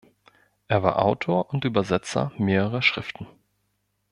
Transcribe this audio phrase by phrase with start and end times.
[0.67, 3.27] Er war Autor und Übersetzer mehrerer Schriften.